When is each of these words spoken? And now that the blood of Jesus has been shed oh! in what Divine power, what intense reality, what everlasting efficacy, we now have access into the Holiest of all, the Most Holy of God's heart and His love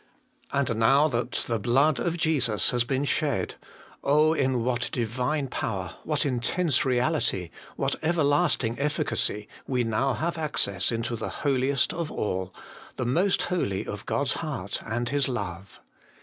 And 0.51 0.77
now 0.77 1.07
that 1.09 1.45
the 1.47 1.59
blood 1.59 1.99
of 1.99 2.17
Jesus 2.17 2.71
has 2.71 2.83
been 2.83 3.05
shed 3.05 3.53
oh! 4.03 4.33
in 4.33 4.63
what 4.63 4.89
Divine 4.91 5.47
power, 5.47 5.95
what 6.03 6.25
intense 6.25 6.83
reality, 6.83 7.51
what 7.75 7.95
everlasting 8.01 8.79
efficacy, 8.79 9.47
we 9.67 9.83
now 9.83 10.15
have 10.15 10.39
access 10.39 10.91
into 10.91 11.15
the 11.15 11.29
Holiest 11.45 11.93
of 11.93 12.11
all, 12.11 12.51
the 12.95 13.05
Most 13.05 13.43
Holy 13.43 13.85
of 13.85 14.07
God's 14.07 14.33
heart 14.33 14.81
and 14.83 15.09
His 15.09 15.27
love 15.29 15.79